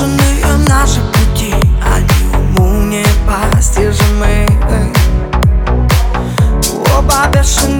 бешеные 0.00 0.56
наши 0.68 1.00
пути 1.12 1.54
Они 1.84 2.36
уму 2.36 2.82
непостижимы 2.82 4.46
Оба 6.96 7.28
бешеные 7.32 7.79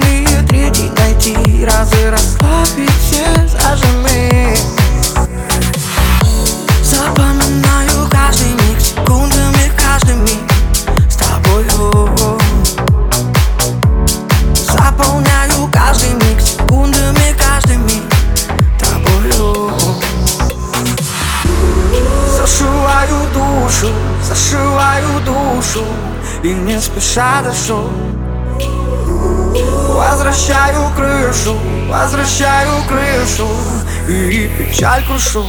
И 26.43 26.53
не 26.53 26.81
спеша 26.81 27.43
дышу 27.43 27.83
Возвращаю 29.89 30.89
крышу, 30.95 31.55
возвращаю 31.87 32.83
крышу 32.87 33.47
И 34.07 34.49
печаль 34.57 35.05
крушу. 35.05 35.45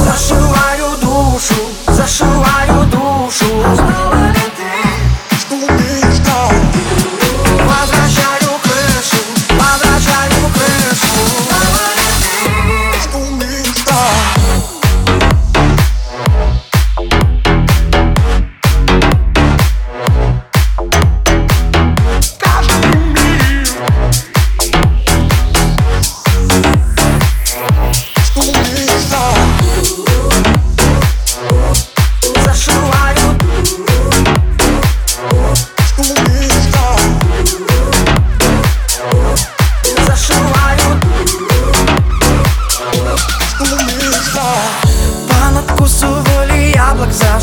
Зашиваю 0.00 0.96
душу, 1.00 1.54
зашиваю 1.88 2.84
душу 2.90 3.46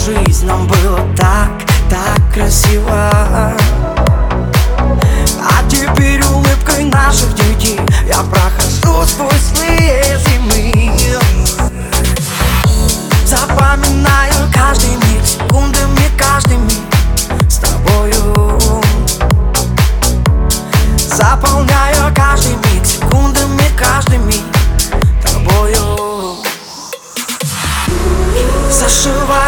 жизнь 0.05 0.45
Нам 0.47 0.67
было 0.67 0.99
так, 1.15 1.49
так 1.89 2.33
красиво. 2.33 3.11
А 5.43 5.69
теперь 5.69 6.23
улыбкой 6.25 6.85
наших 6.85 7.33
детей 7.35 7.79
Я 8.07 8.21
прохожу 8.23 9.05
сквозь 9.05 9.53
злые 9.53 10.03
зимы. 10.25 10.91
Запоминаю 13.25 14.33
каждый 14.53 14.95
миг 14.95 15.25
Секундами 15.25 16.09
каждый 16.17 16.57
миг 16.57 17.49
С 17.49 17.57
тобою. 17.57 18.59
Заполняю 20.97 22.13
каждый 22.15 22.55
миг 22.55 22.85
Секундами 22.85 23.69
каждый 23.77 24.17
миг 24.19 24.50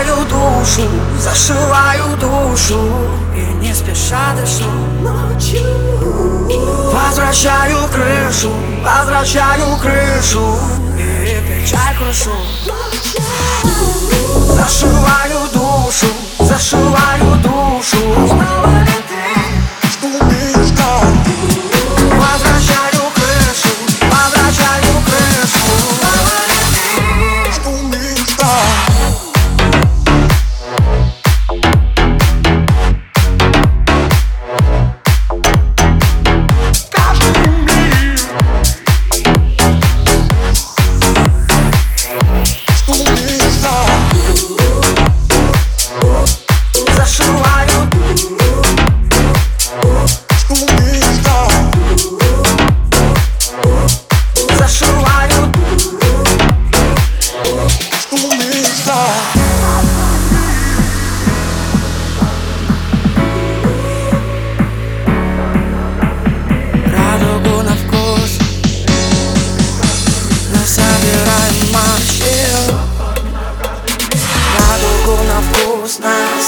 Зашиваю 0.04 0.26
душу, 0.26 0.82
зашиваю 1.18 2.18
душу 2.20 2.92
И 3.36 3.42
не 3.62 3.74
спеша 3.74 4.36
дышу. 4.36 4.70
Возвращаю 6.92 7.78
крышу, 7.88 8.52
возвращаю 8.84 9.78
крышу 9.78 10.58
И 10.98 11.38
печаль 11.48 11.96
крушу. 11.98 12.32
Зашиваю 14.56 15.48
душу, 15.54 16.08
зашиваю 16.40 17.36
душу 17.42 18.43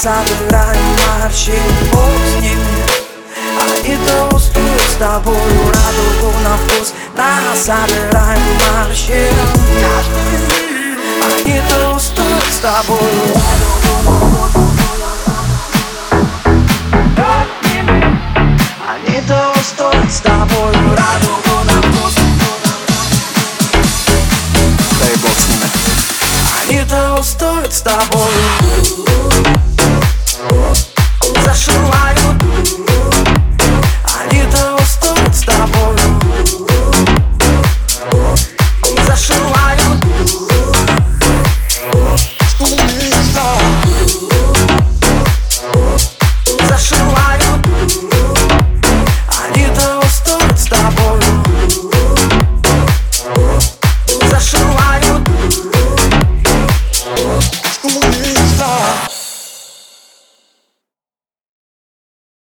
собираем 0.06 0.96
морщин 1.20 1.62
Бог 1.92 2.12
с 2.30 2.40
ними 2.40 2.84
Они 3.60 3.96
толстуют 4.06 4.80
с 4.82 4.94
тобою 4.94 5.36
Радугу 5.66 6.32
на 6.44 6.56
вкус. 6.58 6.94
Мы 7.16 7.56
собираем 7.56 8.40
морщин 8.70 9.34
Они 11.24 11.60
толстуют 11.68 12.44
с 12.44 12.58
тобою 12.58 13.00
Они 18.88 19.20
толстуют 19.22 20.12
с 20.12 20.20
тобою 20.20 20.94
Радугу 20.94 21.64
на 21.64 21.82
вкус. 21.82 22.14
Дай 25.00 25.16
бог 25.16 25.36
с 25.36 25.48
ними. 25.48 25.68
Они 26.62 26.84
толстуют 26.88 27.74
с 27.74 27.80
тобою 27.80 29.35